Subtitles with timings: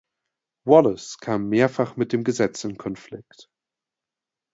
[0.65, 3.47] Wallace kam mehrfach mit dem Gesetz in Konflikt.